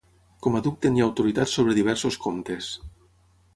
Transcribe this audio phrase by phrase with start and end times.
[0.45, 2.73] Com a duc tenia autoritat sobre diversos comtes.